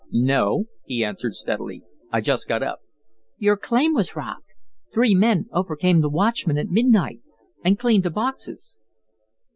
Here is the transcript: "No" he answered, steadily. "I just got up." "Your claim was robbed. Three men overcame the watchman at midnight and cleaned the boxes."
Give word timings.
"No" 0.11 0.63
he 0.87 1.05
answered, 1.05 1.35
steadily. 1.35 1.83
"I 2.11 2.21
just 2.21 2.47
got 2.47 2.63
up." 2.63 2.79
"Your 3.37 3.55
claim 3.55 3.93
was 3.93 4.15
robbed. 4.15 4.47
Three 4.91 5.13
men 5.13 5.45
overcame 5.53 6.01
the 6.01 6.09
watchman 6.09 6.57
at 6.57 6.69
midnight 6.71 7.19
and 7.63 7.77
cleaned 7.77 8.05
the 8.05 8.09
boxes." 8.09 8.77